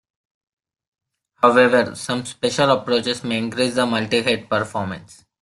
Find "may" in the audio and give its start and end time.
3.23-3.37